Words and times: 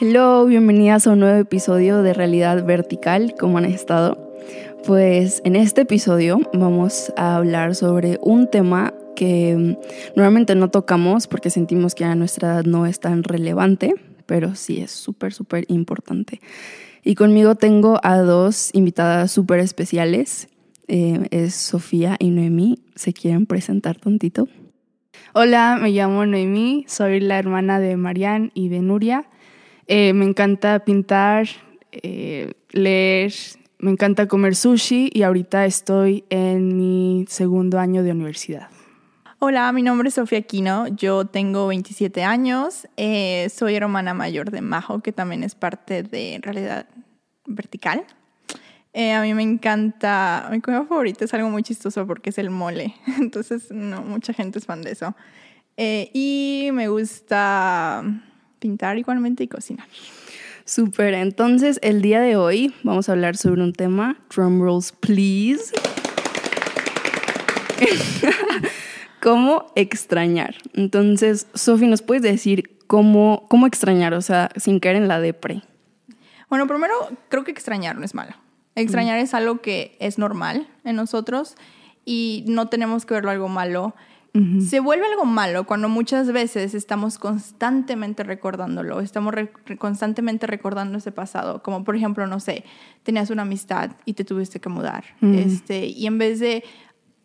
Hello, 0.00 0.46
bienvenidas 0.46 1.08
a 1.08 1.10
un 1.10 1.18
nuevo 1.18 1.40
episodio 1.40 2.04
de 2.04 2.14
Realidad 2.14 2.64
Vertical. 2.64 3.34
¿Cómo 3.36 3.58
han 3.58 3.64
estado? 3.64 4.32
Pues 4.86 5.42
en 5.44 5.56
este 5.56 5.80
episodio 5.80 6.38
vamos 6.52 7.12
a 7.16 7.34
hablar 7.34 7.74
sobre 7.74 8.16
un 8.22 8.48
tema 8.48 8.94
que 9.16 9.56
mm, 9.56 9.76
normalmente 10.14 10.54
no 10.54 10.70
tocamos 10.70 11.26
porque 11.26 11.50
sentimos 11.50 11.96
que 11.96 12.04
a 12.04 12.14
nuestra 12.14 12.54
edad 12.54 12.64
no 12.64 12.86
es 12.86 13.00
tan 13.00 13.24
relevante, 13.24 13.92
pero 14.26 14.54
sí 14.54 14.80
es 14.80 14.92
súper, 14.92 15.32
súper 15.32 15.64
importante. 15.66 16.40
Y 17.02 17.16
conmigo 17.16 17.56
tengo 17.56 17.98
a 18.04 18.18
dos 18.18 18.70
invitadas 18.74 19.32
súper 19.32 19.58
especiales. 19.58 20.46
Eh, 20.86 21.26
es 21.32 21.54
Sofía 21.54 22.14
y 22.20 22.30
Noemí. 22.30 22.78
¿Se 22.94 23.12
quieren 23.12 23.46
presentar 23.46 23.96
tantito? 23.96 24.46
Hola, 25.34 25.76
me 25.82 25.90
llamo 25.90 26.24
Noemí, 26.24 26.84
soy 26.86 27.18
la 27.18 27.36
hermana 27.36 27.80
de 27.80 27.96
Marian 27.96 28.52
y 28.54 28.68
de 28.68 28.80
Nuria. 28.80 29.26
Eh, 29.90 30.12
me 30.12 30.26
encanta 30.26 30.80
pintar, 30.80 31.48
eh, 31.92 32.52
leer, 32.72 33.32
me 33.78 33.90
encanta 33.90 34.28
comer 34.28 34.54
sushi 34.54 35.10
y 35.14 35.22
ahorita 35.22 35.64
estoy 35.64 36.24
en 36.28 36.76
mi 36.76 37.24
segundo 37.26 37.78
año 37.78 38.02
de 38.02 38.12
universidad. 38.12 38.68
Hola, 39.38 39.72
mi 39.72 39.82
nombre 39.82 40.10
es 40.10 40.14
Sofía 40.16 40.40
Aquino, 40.40 40.88
yo 40.88 41.24
tengo 41.24 41.68
27 41.68 42.22
años, 42.22 42.86
eh, 42.98 43.48
soy 43.48 43.76
hermana 43.76 44.12
mayor 44.12 44.50
de 44.50 44.60
Majo, 44.60 45.00
que 45.00 45.12
también 45.12 45.42
es 45.42 45.54
parte 45.54 46.02
de 46.02 46.38
Realidad 46.42 46.86
Vertical. 47.46 48.04
A 48.94 49.22
mí 49.22 49.32
me 49.32 49.42
encanta, 49.42 50.48
mi 50.50 50.60
comida 50.60 50.84
favorita 50.84 51.24
es 51.24 51.32
algo 51.32 51.48
muy 51.48 51.62
chistoso 51.62 52.06
porque 52.06 52.28
es 52.28 52.36
el 52.36 52.50
mole, 52.50 52.94
entonces 53.18 53.70
no, 53.70 54.02
mucha 54.02 54.34
gente 54.34 54.58
es 54.58 54.66
fan 54.66 54.82
de 54.82 54.90
eso. 54.90 55.16
Y 55.78 56.68
me 56.72 56.88
gusta 56.88 58.02
pintar 58.58 58.98
igualmente 58.98 59.44
y 59.44 59.48
cocinar. 59.48 59.86
Súper, 60.64 61.14
entonces 61.14 61.78
el 61.82 62.02
día 62.02 62.20
de 62.20 62.36
hoy 62.36 62.74
vamos 62.82 63.08
a 63.08 63.12
hablar 63.12 63.36
sobre 63.36 63.62
un 63.62 63.72
tema, 63.72 64.18
drum 64.34 64.60
rolls 64.60 64.92
please. 64.92 65.72
¿Cómo 69.22 69.72
extrañar? 69.74 70.56
Entonces, 70.74 71.46
Sofi, 71.54 71.86
¿nos 71.86 72.02
puedes 72.02 72.22
decir 72.22 72.78
cómo, 72.86 73.46
cómo 73.48 73.66
extrañar? 73.66 74.14
O 74.14 74.22
sea, 74.22 74.50
sin 74.56 74.78
caer 74.78 74.96
en 74.96 75.08
la 75.08 75.20
depre. 75.20 75.62
Bueno, 76.48 76.66
primero, 76.66 76.94
creo 77.28 77.44
que 77.44 77.50
extrañar 77.50 77.96
no 77.96 78.04
es 78.04 78.14
malo. 78.14 78.34
Extrañar 78.74 79.18
es 79.18 79.34
algo 79.34 79.60
que 79.60 79.96
es 79.98 80.18
normal 80.18 80.68
en 80.84 80.96
nosotros 80.96 81.56
y 82.04 82.44
no 82.46 82.68
tenemos 82.68 83.04
que 83.06 83.14
verlo 83.14 83.30
algo 83.30 83.48
malo. 83.48 83.94
Se 84.60 84.80
vuelve 84.80 85.06
algo 85.06 85.24
malo 85.24 85.66
cuando 85.66 85.88
muchas 85.88 86.30
veces 86.32 86.74
estamos 86.74 87.18
constantemente 87.18 88.22
recordándolo, 88.22 89.00
estamos 89.00 89.34
constantemente 89.78 90.46
recordando 90.46 90.98
ese 90.98 91.10
pasado, 91.12 91.62
como 91.62 91.82
por 91.82 91.96
ejemplo, 91.96 92.26
no 92.26 92.38
sé, 92.38 92.64
tenías 93.02 93.30
una 93.30 93.42
amistad 93.42 93.92
y 94.04 94.14
te 94.14 94.24
tuviste 94.24 94.60
que 94.60 94.68
mudar, 94.68 95.04
este, 95.22 95.86
y 95.86 96.06
en 96.06 96.18
vez 96.18 96.38
de 96.40 96.62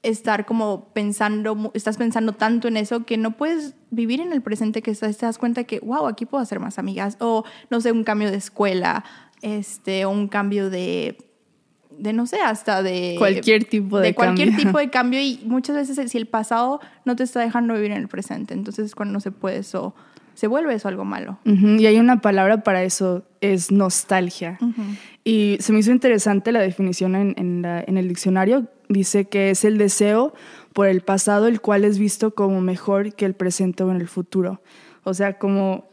estar 0.01 0.45
como 0.45 0.93
pensando, 0.93 1.71
estás 1.73 1.97
pensando 1.97 2.33
tanto 2.33 2.67
en 2.67 2.77
eso 2.77 3.05
que 3.05 3.17
no 3.17 3.37
puedes 3.37 3.75
vivir 3.89 4.19
en 4.19 4.33
el 4.33 4.41
presente, 4.41 4.81
que 4.81 4.93
te 4.93 5.07
das 5.07 5.37
cuenta 5.37 5.63
que, 5.65 5.79
wow, 5.79 6.07
aquí 6.07 6.25
puedo 6.25 6.41
hacer 6.41 6.59
más 6.59 6.79
amigas, 6.79 7.17
o 7.19 7.43
no 7.69 7.79
sé, 7.79 7.91
un 7.91 8.03
cambio 8.03 8.31
de 8.31 8.37
escuela, 8.37 9.03
este, 9.41 10.05
un 10.05 10.27
cambio 10.27 10.69
de 10.69 11.17
de 11.97 12.13
no 12.13 12.25
sé, 12.25 12.39
hasta 12.39 12.83
de 12.83 13.16
cualquier 13.17 13.66
tipo 13.66 13.99
de, 13.99 14.08
de 14.08 14.16
cualquier 14.16 14.55
tipo 14.55 14.77
de 14.77 14.89
cambio 14.91 15.19
y 15.19 15.39
muchas 15.45 15.75
veces 15.75 16.11
si 16.11 16.17
el 16.17 16.25
pasado 16.25 16.80
no 17.05 17.16
te 17.16 17.23
está 17.23 17.39
dejando 17.39 17.73
vivir 17.73 17.91
en 17.91 17.97
el 17.97 18.08
presente, 18.08 18.53
entonces 18.53 18.95
cuando 18.95 19.13
no 19.13 19.19
se 19.19 19.31
puede 19.31 19.58
eso, 19.58 19.94
se 20.33 20.47
vuelve 20.47 20.73
eso 20.73 20.88
algo 20.88 21.05
malo. 21.05 21.38
Y 21.45 21.86
hay 21.86 21.97
una 21.99 22.21
palabra 22.21 22.64
para 22.64 22.83
eso, 22.83 23.23
es 23.42 23.71
nostalgia. 23.71 24.58
Y 25.23 25.58
se 25.59 25.73
me 25.73 25.80
hizo 25.80 25.92
interesante 25.92 26.52
la 26.52 26.59
definición 26.59 27.15
en, 27.15 27.36
en 27.37 27.98
el 27.98 28.08
diccionario, 28.08 28.67
dice 28.89 29.25
que 29.25 29.52
es 29.52 29.64
el 29.64 29.77
deseo 29.77 30.33
por 30.73 30.87
el 30.87 31.02
pasado 31.02 31.48
el 31.48 31.61
cual 31.61 31.86
es 31.86 31.99
visto 31.99 32.33
como 32.33 32.61
mejor 32.61 33.14
que 33.14 33.25
el 33.25 33.36
presente 33.36 33.83
o 33.83 33.92
en 33.92 33.98
el 33.98 34.08
futuro. 34.08 34.61
O 35.04 35.14
sea, 35.14 35.37
como 35.37 35.86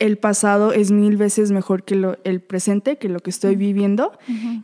el 0.00 0.16
pasado 0.16 0.72
es 0.72 0.90
mil 0.90 1.16
veces 1.16 1.52
mejor 1.52 1.84
que 1.84 1.94
lo, 1.94 2.18
el 2.24 2.40
presente, 2.40 2.96
que 2.96 3.08
lo 3.08 3.20
que 3.20 3.30
estoy 3.30 3.54
viviendo, 3.54 4.18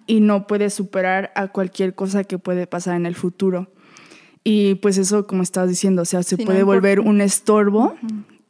y 0.06 0.20
no 0.20 0.46
puede 0.46 0.70
superar 0.70 1.30
a 1.36 1.48
cualquier 1.48 1.94
cosa 1.94 2.24
que 2.24 2.38
puede 2.38 2.66
pasar 2.66 2.96
en 2.96 3.06
el 3.06 3.14
futuro. 3.14 3.70
Y 4.42 4.76
pues 4.76 4.96
eso, 4.96 5.26
como 5.26 5.42
estabas 5.42 5.68
diciendo, 5.68 6.02
o 6.02 6.04
sea, 6.04 6.22
se 6.22 6.38
puede 6.38 6.62
volver 6.62 7.00
un 7.00 7.20
estorbo 7.20 7.96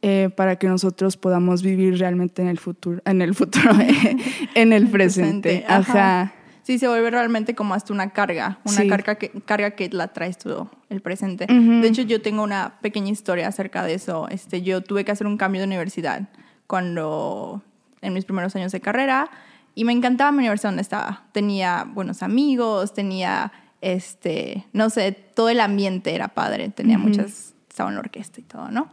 eh, 0.00 0.30
para 0.36 0.56
que 0.56 0.68
nosotros 0.68 1.16
podamos 1.16 1.62
vivir 1.62 1.98
realmente 1.98 2.40
en 2.40 2.48
el 2.48 2.58
futuro, 2.58 3.02
en 3.04 3.20
el 3.20 3.34
futuro, 3.34 3.72
en 4.54 4.72
el 4.72 4.88
presente. 4.88 5.64
Ajá. 5.66 6.34
Sí, 6.62 6.78
se 6.78 6.86
vuelve 6.86 7.10
realmente 7.10 7.54
como 7.54 7.74
hasta 7.74 7.92
una 7.92 8.10
carga, 8.10 8.58
una 8.64 8.86
carga, 8.88 9.14
que, 9.16 9.30
carga 9.44 9.70
que 9.72 9.88
la 9.88 10.08
traes 10.08 10.38
todo 10.38 10.70
el 10.88 11.00
presente. 11.00 11.46
De 11.46 11.86
hecho, 11.86 12.02
yo 12.02 12.20
tengo 12.22 12.42
una 12.42 12.74
pequeña 12.80 13.10
historia 13.10 13.48
acerca 13.48 13.84
de 13.84 13.94
eso. 13.94 14.28
Este, 14.28 14.62
yo 14.62 14.80
tuve 14.82 15.04
que 15.04 15.12
hacer 15.12 15.26
un 15.26 15.36
cambio 15.36 15.60
de 15.60 15.66
universidad 15.66 16.28
cuando 16.66 17.62
en 18.02 18.12
mis 18.12 18.24
primeros 18.24 18.54
años 18.56 18.72
de 18.72 18.80
carrera 18.80 19.30
y 19.74 19.84
me 19.84 19.92
encantaba 19.92 20.32
mi 20.32 20.38
universidad 20.38 20.70
donde 20.70 20.82
estaba. 20.82 21.24
Tenía 21.32 21.84
buenos 21.84 22.22
amigos, 22.22 22.94
tenía, 22.94 23.52
este, 23.82 24.66
no 24.72 24.88
sé, 24.88 25.12
todo 25.12 25.50
el 25.50 25.60
ambiente 25.60 26.14
era 26.14 26.28
padre, 26.28 26.70
tenía 26.70 26.98
muchas, 26.98 27.54
estaba 27.68 27.90
en 27.90 27.96
la 27.96 28.00
orquesta 28.00 28.40
y 28.40 28.44
todo, 28.44 28.70
¿no? 28.70 28.88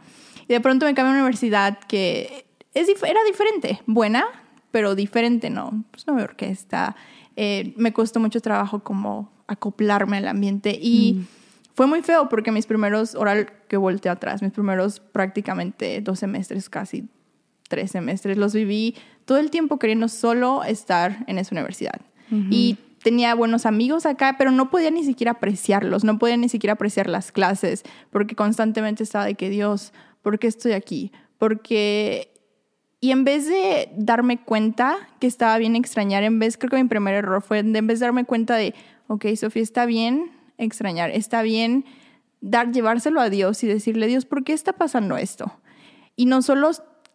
Y 0.46 0.52
de 0.52 0.60
pronto 0.60 0.84
me 0.84 0.94
cambié 0.94 1.08
a 1.08 1.12
una 1.12 1.20
universidad 1.20 1.78
que 1.78 2.44
es, 2.74 2.88
era 3.02 3.20
diferente, 3.24 3.80
buena, 3.86 4.26
pero 4.70 4.94
diferente, 4.94 5.48
¿no? 5.48 5.84
Pues 5.90 6.06
no 6.06 6.14
veo 6.16 6.24
orquesta. 6.24 6.94
Eh, 7.34 7.72
me 7.78 7.94
costó 7.94 8.20
mucho 8.20 8.40
trabajo 8.40 8.80
como 8.80 9.32
acoplarme 9.46 10.18
al 10.18 10.28
ambiente 10.28 10.78
y 10.78 11.14
mm. 11.14 11.26
fue 11.74 11.86
muy 11.86 12.02
feo 12.02 12.28
porque 12.28 12.52
mis 12.52 12.66
primeros, 12.66 13.14
oral 13.14 13.50
que 13.68 13.78
volteé 13.78 14.10
atrás, 14.10 14.42
mis 14.42 14.52
primeros 14.52 15.00
prácticamente 15.00 16.02
dos 16.02 16.18
semestres 16.18 16.68
casi 16.68 17.08
tres 17.74 17.90
semestres, 17.90 18.38
los 18.38 18.54
viví 18.54 18.94
todo 19.24 19.38
el 19.38 19.50
tiempo 19.50 19.78
queriendo 19.78 20.06
solo 20.06 20.62
estar 20.62 21.24
en 21.26 21.38
esa 21.38 21.54
universidad. 21.54 22.00
Y 22.50 22.78
tenía 23.02 23.34
buenos 23.34 23.66
amigos 23.66 24.06
acá, 24.06 24.36
pero 24.38 24.50
no 24.50 24.70
podía 24.70 24.90
ni 24.90 25.04
siquiera 25.04 25.32
apreciarlos, 25.32 26.04
no 26.04 26.18
podía 26.18 26.36
ni 26.36 26.48
siquiera 26.48 26.74
apreciar 26.74 27.08
las 27.08 27.32
clases, 27.32 27.82
porque 28.10 28.34
constantemente 28.34 29.02
estaba 29.02 29.24
de 29.24 29.34
que 29.34 29.50
Dios, 29.50 29.92
¿por 30.22 30.38
qué 30.38 30.46
estoy 30.46 30.72
aquí? 30.72 31.12
Porque... 31.38 32.30
Y 33.00 33.10
en 33.10 33.24
vez 33.24 33.46
de 33.46 33.90
darme 33.96 34.38
cuenta 34.38 34.96
que 35.20 35.26
estaba 35.26 35.58
bien 35.58 35.76
extrañar, 35.76 36.22
en 36.22 36.38
vez, 36.38 36.56
creo 36.56 36.70
que 36.70 36.82
mi 36.82 36.88
primer 36.88 37.14
error 37.14 37.42
fue 37.42 37.58
en 37.58 37.86
vez 37.86 38.00
de 38.00 38.06
darme 38.06 38.24
cuenta 38.24 38.56
de, 38.56 38.74
ok, 39.08 39.26
Sofía, 39.36 39.62
está 39.62 39.84
bien 39.84 40.30
extrañar, 40.56 41.10
está 41.10 41.42
bien 41.42 41.84
dar, 42.40 42.72
llevárselo 42.72 43.20
a 43.20 43.28
Dios 43.28 43.62
y 43.62 43.66
decirle, 43.66 44.06
Dios, 44.06 44.24
¿por 44.24 44.44
qué 44.44 44.54
está 44.54 44.72
pasando 44.72 45.18
esto? 45.18 45.52
Y 46.16 46.26
no 46.26 46.40
solo 46.42 46.70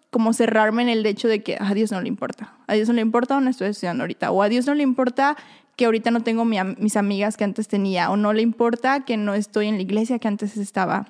como 0.09 0.33
cerrarme 0.33 0.81
en 0.81 0.89
el 0.89 1.05
hecho 1.05 1.27
de 1.27 1.43
que 1.43 1.57
a 1.59 1.73
Dios 1.73 1.91
no 1.91 2.01
le 2.01 2.07
importa. 2.07 2.53
A 2.67 2.73
Dios 2.73 2.87
no 2.87 2.95
le 2.95 3.01
importa 3.01 3.35
dónde 3.35 3.51
estoy 3.51 3.69
estudiando 3.69 4.03
ahorita. 4.03 4.31
O 4.31 4.41
a 4.41 4.49
Dios 4.49 4.65
no 4.65 4.73
le 4.73 4.83
importa 4.83 5.37
que 5.75 5.85
ahorita 5.85 6.11
no 6.11 6.21
tengo 6.21 6.45
mis 6.45 6.97
amigas 6.97 7.37
que 7.37 7.43
antes 7.43 7.67
tenía. 7.67 8.09
O 8.09 8.17
no 8.17 8.33
le 8.33 8.41
importa 8.41 9.01
que 9.01 9.17
no 9.17 9.33
estoy 9.33 9.67
en 9.67 9.75
la 9.75 9.81
iglesia 9.81 10.19
que 10.19 10.27
antes 10.27 10.57
estaba. 10.57 11.07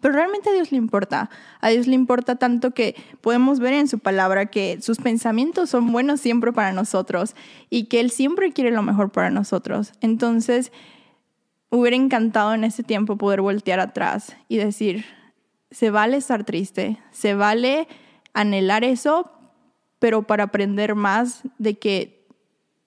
Pero 0.00 0.14
realmente 0.14 0.48
a 0.48 0.52
Dios 0.52 0.72
le 0.72 0.78
importa. 0.78 1.30
A 1.60 1.68
Dios 1.68 1.86
le 1.86 1.94
importa 1.94 2.36
tanto 2.36 2.70
que 2.70 2.94
podemos 3.20 3.58
ver 3.58 3.74
en 3.74 3.88
su 3.88 3.98
palabra 3.98 4.46
que 4.46 4.80
sus 4.80 4.98
pensamientos 4.98 5.68
son 5.70 5.92
buenos 5.92 6.20
siempre 6.20 6.52
para 6.52 6.72
nosotros 6.72 7.34
y 7.68 7.84
que 7.84 8.00
Él 8.00 8.10
siempre 8.10 8.52
quiere 8.52 8.70
lo 8.70 8.82
mejor 8.82 9.10
para 9.10 9.30
nosotros. 9.30 9.92
Entonces, 10.00 10.72
hubiera 11.70 11.96
encantado 11.96 12.54
en 12.54 12.64
ese 12.64 12.82
tiempo 12.82 13.16
poder 13.16 13.42
voltear 13.42 13.80
atrás 13.80 14.36
y 14.48 14.56
decir, 14.56 15.04
se 15.70 15.90
vale 15.90 16.16
estar 16.16 16.44
triste, 16.44 16.98
se 17.10 17.34
vale 17.34 17.88
anhelar 18.34 18.84
eso, 18.84 19.30
pero 19.98 20.22
para 20.22 20.44
aprender 20.44 20.94
más 20.94 21.42
de 21.58 21.78
que 21.78 22.26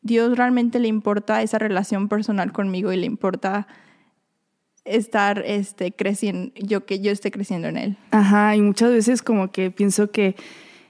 Dios 0.02 0.38
realmente 0.38 0.80
le 0.80 0.88
importa 0.88 1.42
esa 1.42 1.58
relación 1.58 2.10
personal 2.10 2.52
conmigo 2.52 2.92
y 2.92 2.98
le 2.98 3.06
importa 3.06 3.68
estar 4.84 5.44
este, 5.46 5.92
creciendo, 5.92 6.54
yo 6.56 6.86
que 6.86 7.00
yo 7.00 7.12
esté 7.12 7.32
creciendo 7.32 7.68
en 7.68 7.78
él. 7.78 7.98
Ajá, 8.12 8.56
y 8.56 8.62
muchas 8.62 8.92
veces 8.92 9.24
como 9.24 9.52
que 9.52 9.72
pienso 9.72 10.12
que 10.12 10.36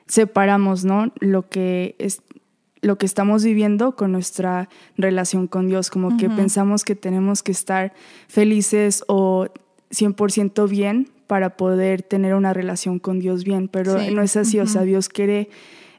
separamos, 0.06 0.84
¿no? 0.84 1.14
Lo 1.20 1.48
que 1.48 1.96
es 1.98 2.22
lo 2.82 2.98
que 3.00 3.08
estamos 3.08 3.44
viviendo 3.44 3.96
con 3.96 4.12
nuestra 4.12 4.70
relación 4.96 5.48
con 5.48 5.68
Dios, 5.68 5.90
como 5.90 6.18
que 6.18 6.30
pensamos 6.30 6.84
que 6.84 6.96
tenemos 6.96 7.42
que 7.42 7.52
estar 7.52 7.94
felices 8.28 9.04
o 9.08 9.48
100% 9.90 10.70
bien 10.70 11.10
para 11.28 11.58
poder 11.58 12.02
tener 12.02 12.36
una 12.36 12.54
relación 12.54 13.00
con 13.00 13.20
Dios 13.20 13.44
bien, 13.44 13.68
pero 13.68 13.98
no 14.12 14.22
es 14.22 14.36
así, 14.38 14.60
o 14.60 14.68
sea, 14.68 14.84
Dios 14.84 15.10
quiere 15.10 15.50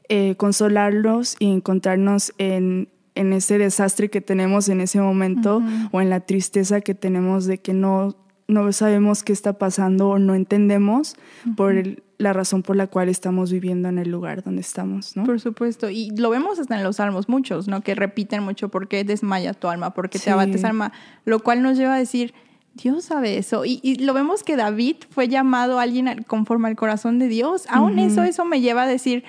eh, 0.09 0.35
consolarlos 0.37 1.35
y 1.39 1.51
encontrarnos 1.51 2.33
en, 2.37 2.89
ese 3.15 3.57
desastre 3.57 4.09
que 4.09 4.21
tenemos 4.21 4.69
en 4.69 4.79
ese 4.79 5.01
momento 5.01 5.61
o 5.91 6.01
en 6.01 6.09
la 6.09 6.19
tristeza 6.19 6.81
que 6.81 6.93
tenemos 6.93 7.45
de 7.45 7.57
que 7.57 7.73
no 7.73 8.15
no 8.47 8.71
sabemos 8.71 9.23
qué 9.23 9.33
está 9.33 9.53
pasando 9.53 10.09
o 10.09 10.19
no 10.19 10.33
entendemos 10.35 11.15
por 11.55 11.75
la 12.17 12.33
razón 12.33 12.63
por 12.63 12.75
la 12.75 12.87
cual 12.87 13.09
estamos 13.09 13.51
viviendo 13.51 13.89
en 13.89 13.99
el 13.99 14.09
lugar 14.09 14.43
donde 14.43 14.61
estamos, 14.61 15.15
¿no? 15.15 15.23
Por 15.25 15.39
supuesto, 15.39 15.89
y 15.89 16.11
lo 16.11 16.29
vemos 16.29 16.57
hasta 16.57 16.77
en 16.77 16.83
los 16.83 16.95
salmos 16.95 17.29
muchos, 17.29 17.67
¿no? 17.67 17.81
Que 17.81 17.93
repiten 17.93 18.43
mucho, 18.43 18.69
¿por 18.69 18.87
qué 18.87 19.03
desmaya 19.03 19.53
tu 19.53 19.67
alma? 19.67 19.93
¿Por 19.93 20.09
qué 20.09 20.17
te 20.17 20.31
abates 20.31 20.63
alma? 20.63 20.93
Lo 21.25 21.43
cual 21.43 21.61
nos 21.61 21.77
lleva 21.77 21.95
a 21.95 21.99
decir, 21.99 22.33
Dios 22.77 23.05
sabe 23.05 23.37
eso. 23.37 23.63
Y, 23.65 23.95
lo 23.99 24.13
vemos 24.13 24.43
que 24.43 24.55
David 24.55 24.97
fue 25.09 25.27
llamado 25.27 25.79
a 25.79 25.83
alguien 25.83 26.23
conforme 26.27 26.67
al 26.69 26.75
corazón 26.75 27.19
de 27.19 27.27
Dios. 27.27 27.65
Aún 27.69 27.99
eso, 27.99 28.23
eso 28.23 28.45
me 28.45 28.61
lleva 28.61 28.83
a 28.83 28.87
decir, 28.87 29.23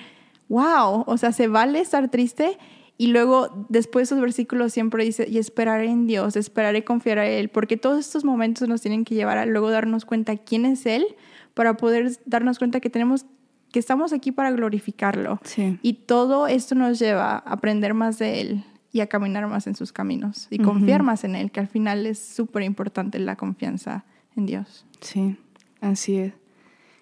wow, 0.47 1.03
o 1.05 1.17
sea, 1.17 1.31
se 1.31 1.47
vale 1.47 1.79
estar 1.79 2.09
triste. 2.09 2.57
Y 2.97 3.07
luego, 3.07 3.65
después 3.69 4.09
de 4.09 4.15
esos 4.15 4.21
versículos 4.21 4.73
siempre 4.73 5.03
dice, 5.03 5.27
y 5.29 5.37
esperaré 5.37 5.89
en 5.89 6.05
Dios, 6.05 6.35
esperaré 6.35 6.83
confiar 6.83 7.19
a 7.19 7.27
Él, 7.27 7.49
porque 7.49 7.77
todos 7.77 7.99
estos 7.99 8.25
momentos 8.25 8.67
nos 8.67 8.81
tienen 8.81 9.05
que 9.05 9.15
llevar 9.15 9.37
a 9.37 9.45
luego 9.45 9.69
darnos 9.71 10.05
cuenta 10.05 10.35
quién 10.35 10.65
es 10.65 10.85
Él, 10.85 11.05
para 11.53 11.77
poder 11.77 12.11
darnos 12.25 12.59
cuenta 12.59 12.79
que 12.79 12.89
tenemos 12.89 13.25
que 13.71 13.79
estamos 13.79 14.13
aquí 14.13 14.31
para 14.31 14.51
glorificarlo. 14.51 15.39
Y 15.83 15.93
todo 15.93 16.47
esto 16.47 16.73
nos 16.73 16.97
lleva 16.97 17.31
a 17.31 17.37
aprender 17.37 17.93
más 17.93 18.17
de 18.17 18.41
Él 18.41 18.63
y 18.91 19.01
a 19.01 19.07
caminar 19.07 19.47
más 19.47 19.67
en 19.67 19.75
sus 19.75 19.91
caminos 19.91 20.47
y 20.49 20.59
confiar 20.59 21.03
más 21.03 21.23
en 21.23 21.35
Él, 21.35 21.51
que 21.51 21.59
al 21.59 21.67
final 21.67 22.05
es 22.05 22.19
súper 22.19 22.63
importante 22.63 23.19
la 23.19 23.35
confianza 23.35 24.03
en 24.35 24.45
Dios. 24.45 24.85
Sí, 25.01 25.37
así 25.81 26.17
es. 26.17 26.33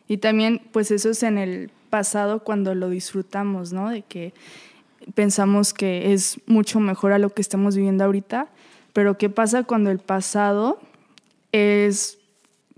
Y 0.07 0.17
también, 0.17 0.61
pues 0.71 0.91
eso 0.91 1.09
es 1.09 1.23
en 1.23 1.37
el 1.37 1.71
pasado 1.89 2.43
cuando 2.43 2.75
lo 2.75 2.89
disfrutamos, 2.89 3.73
¿no? 3.73 3.89
De 3.89 4.01
que 4.01 4.33
pensamos 5.13 5.73
que 5.73 6.13
es 6.13 6.41
mucho 6.45 6.79
mejor 6.79 7.13
a 7.13 7.19
lo 7.19 7.33
que 7.33 7.41
estamos 7.41 7.75
viviendo 7.75 8.03
ahorita, 8.03 8.49
pero 8.93 9.17
¿qué 9.17 9.29
pasa 9.29 9.63
cuando 9.63 9.89
el 9.89 9.99
pasado 9.99 10.79
es 11.51 12.19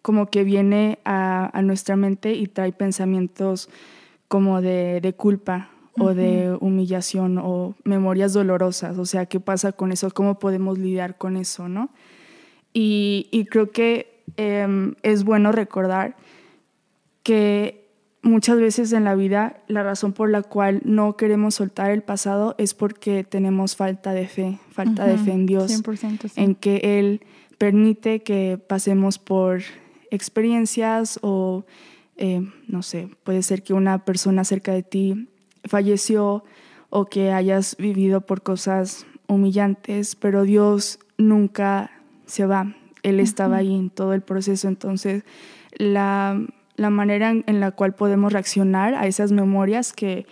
como 0.02 0.30
que 0.30 0.44
viene 0.44 1.00
a, 1.04 1.52
nuestra 1.64 1.96
mente 1.96 2.34
y 2.34 2.48
trae 2.48 2.72
pensamientos 2.72 3.70
como 4.28 4.62
de, 4.62 5.02
de 5.02 5.14
culpa 5.14 5.70
o 5.98 6.14
de 6.14 6.56
humillación 6.60 7.38
o 7.38 7.76
memorias 7.84 8.34
dolorosas. 8.34 8.98
O 8.98 9.06
sea, 9.06 9.26
¿qué 9.26 9.40
pasa 9.40 9.72
con 9.72 9.92
eso? 9.92 10.10
¿Cómo 10.12 10.40
podemos 10.40 10.78
lidiar 10.78 11.18
con 11.18 11.38
eso, 11.38 11.68
no? 11.68 11.90
Y, 12.74 13.48
creo 13.50 13.72
que 13.72 14.22
em, 14.38 14.96
es 15.02 15.24
bueno 15.24 15.52
recordar 15.52 16.16
que 17.24 17.88
muchas 18.22 18.60
veces 18.60 18.92
en 18.94 19.04
la 19.04 19.16
vida 19.16 19.62
la 19.68 19.84
razón 19.84 20.14
por 20.14 20.30
la 20.30 20.42
cual 20.42 20.82
no 20.84 21.16
queremos 21.18 21.56
soltar 21.56 21.92
el 21.92 22.04
pasado 22.04 22.56
es 22.58 22.74
porque 22.74 23.24
tenemos 23.24 23.76
falta 23.76 24.14
de 24.14 24.28
fe, 24.28 24.60
falta 24.72 25.06
de 25.06 25.18
fe 25.18 25.32
en 25.32 25.46
Dios, 25.46 25.82
en 26.36 26.56
que 26.56 27.00
Él 27.00 27.22
permite 27.58 28.22
que 28.22 28.58
pasemos 28.58 29.20
por 29.20 29.62
experiencias 30.12 31.20
o, 31.22 31.66
eh, 32.18 32.42
no 32.68 32.84
sé, 32.84 33.10
puede 33.24 33.44
ser 33.44 33.64
que 33.64 33.74
una 33.74 34.06
persona 34.06 34.44
cerca 34.44 34.74
de 34.74 34.84
ti 34.84 35.29
falleció 35.66 36.44
o 36.90 37.06
que 37.06 37.32
hayas 37.32 37.76
vivido 37.78 38.22
por 38.22 38.42
cosas 38.42 39.06
humillantes, 39.28 40.16
pero 40.16 40.44
Dios 40.44 41.00
nunca 41.18 41.92
se 42.26 42.46
va. 42.46 42.76
Él 43.04 43.20
estaba 43.20 43.58
ahí 43.58 43.74
en 43.74 43.90
todo 43.90 44.14
el 44.14 44.22
proceso. 44.22 44.68
Entonces, 44.68 45.24
la, 45.78 46.42
la 46.76 46.90
manera 46.90 47.32
en, 47.32 47.60
la 47.60 47.72
cual 47.72 47.94
podemos 47.94 48.34
reaccionar 48.34 48.96
a 48.96 49.06
esas 49.06 49.32
memorias 49.32 49.94
que 49.94 50.26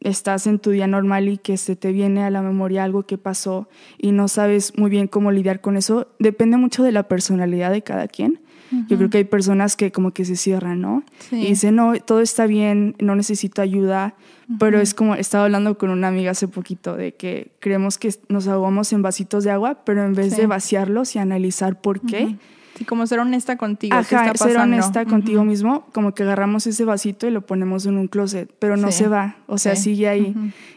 estás 0.00 0.46
en 0.46 0.58
tu 0.58 0.70
día 0.70 0.86
normal 0.86 1.28
y 1.28 1.38
que 1.38 1.56
se 1.56 1.76
te 1.76 1.92
viene 1.92 2.22
a 2.22 2.30
la 2.30 2.42
memoria 2.42 2.84
algo 2.84 3.04
que 3.04 3.18
pasó 3.18 3.68
y 3.98 4.12
no 4.12 4.28
sabes 4.28 4.78
muy 4.78 4.90
bien 4.90 5.08
cómo 5.08 5.32
lidiar 5.32 5.60
con 5.60 5.76
eso, 5.76 6.08
depende 6.18 6.56
mucho 6.56 6.82
de 6.82 6.92
la 6.92 7.04
personalidad 7.04 7.72
de 7.72 7.82
cada 7.82 8.08
quien. 8.08 8.40
Yo 8.86 8.98
creo 8.98 9.08
que 9.08 9.16
hay 9.16 9.24
personas 9.24 9.76
que 9.76 9.92
como 9.92 10.12
que 10.12 10.26
se 10.26 10.36
cierran, 10.36 10.82
¿no? 10.82 11.02
Y 11.30 11.46
dicen, 11.46 11.76
no, 11.76 11.94
todo 12.00 12.20
está 12.20 12.46
bien, 12.46 12.96
no 12.98 13.16
necesito 13.16 13.62
ayuda, 13.62 14.14
pero 14.58 14.78
es 14.78 14.92
como, 14.92 15.14
estaba 15.14 15.44
hablando 15.44 15.78
con 15.78 15.88
una 15.88 16.08
amiga 16.08 16.32
hace 16.32 16.48
poquito 16.48 16.94
de 16.94 17.14
que 17.14 17.52
creemos 17.60 17.96
que 17.96 18.14
nos 18.28 18.46
ahogamos 18.46 18.92
en 18.92 19.00
vasitos 19.00 19.44
de 19.44 19.52
agua, 19.52 19.84
pero 19.86 20.04
en 20.04 20.14
vez 20.14 20.36
de 20.36 20.46
vaciarlos 20.46 21.16
y 21.16 21.18
analizar 21.18 21.80
por 21.80 22.02
qué. 22.02 22.36
Sí, 22.78 22.84
como 22.84 23.08
ser 23.08 23.18
honesta 23.18 23.56
contigo. 23.56 23.96
Ajá, 23.96 24.32
ser 24.34 24.56
honesta 24.56 25.04
contigo 25.04 25.44
mismo, 25.44 25.86
como 25.92 26.14
que 26.14 26.22
agarramos 26.22 26.64
ese 26.68 26.84
vasito 26.84 27.26
y 27.26 27.32
lo 27.32 27.44
ponemos 27.44 27.86
en 27.86 27.98
un 27.98 28.06
closet, 28.06 28.48
pero 28.60 28.76
no 28.76 28.92
se 28.92 29.08
va, 29.08 29.36
o 29.48 29.58
sea, 29.58 29.74
sigue 29.74 30.08
ahí. 30.08 30.32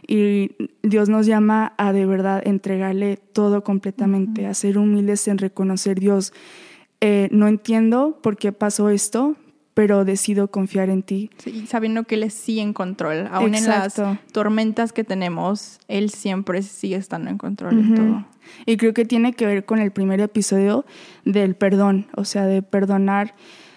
Y 0.08 0.56
Dios 0.82 1.10
nos 1.10 1.28
llama 1.28 1.74
a 1.78 1.94
de 1.94 2.08
verdad 2.08 2.42
entregarle 2.44 3.18
todo 3.18 3.64
completamente, 3.64 4.48
a 4.48 4.56
ser 4.56 4.80
humildes 4.80 5.28
en 5.28 5.38
reconocer 5.38 6.00
Dios 6.00 6.34
eh, 7.04 7.30
no 7.32 7.48
entiendo 7.48 8.20
por 8.22 8.38
qué 8.38 8.52
pasó 8.52 8.90
esto, 8.90 9.36
pero 9.74 10.04
decido 10.06 10.50
confiar 10.50 10.90
en 10.90 11.04
ti. 11.04 11.30
Sí, 11.38 11.66
sabiendo 11.68 12.04
que 12.04 12.16
Él 12.16 12.24
es 12.24 12.34
sí 12.34 12.60
en 12.60 12.74
control. 12.74 13.28
Aún 13.32 13.56
en 13.56 13.68
las 13.68 14.02
tormentas 14.32 14.92
que 14.92 15.04
tenemos, 15.04 15.80
Él 15.88 16.10
siempre 16.10 16.62
sigue 16.62 16.98
estando 16.98 17.30
en 17.30 17.38
control 17.38 17.90
de 17.90 17.96
todo. 17.96 18.26
Y 18.66 18.78
creo 18.78 18.94
que 18.94 19.06
tiene 19.06 19.34
que 19.34 19.46
ver 19.46 19.66
con 19.66 19.80
el 19.80 19.92
primer 19.92 20.20
episodio 20.20 20.86
del 21.26 21.56
perdón, 21.56 22.08
o 22.16 22.26
sea, 22.26 22.46
de 22.46 22.62
perdonar 22.62 23.34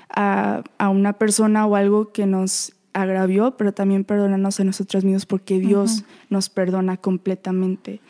a, 0.08 0.62
una 0.90 1.14
persona 1.14 1.66
o 1.66 1.76
algo 1.76 2.12
que 2.12 2.26
nos 2.26 2.74
agravió, 2.92 3.56
pero 3.56 3.72
también 3.72 4.04
perdonarnos 4.04 4.60
a 4.60 4.64
nosotros 4.64 5.04
mismos 5.04 5.26
porque 5.26 5.58
Dios 5.58 6.04
nos 6.28 6.48
perdona 6.48 6.96
completamente. 6.96 8.00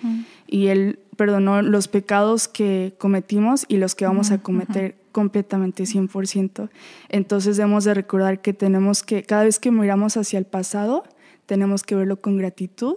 Y 0.46 0.69
Él 0.69 0.98
perdonó 1.16 1.62
los 1.62 1.88
pecados 1.88 2.48
que 2.48 2.94
cometimos 2.98 3.64
y 3.69 3.76
los 3.76 3.94
que 3.94 4.06
vamos 4.06 4.30
a 4.30 4.38
cometer 4.38 4.96
completamente 5.14 5.84
100%. 5.84 6.69
Entonces 7.08 7.56
debemos 7.56 7.84
de 7.84 7.94
recordar 7.94 8.43
que 8.43 8.52
tenemos 8.52 9.05
que, 9.05 9.22
cada 9.22 9.44
vez 9.44 9.61
que 9.61 9.70
miramos 9.70 10.16
hacia 10.16 10.38
el 10.40 10.44
pasado, 10.44 11.05
tenemos 11.46 11.84
que 11.84 11.94
verlo 11.94 12.20
con 12.20 12.37
gratitud 12.37 12.96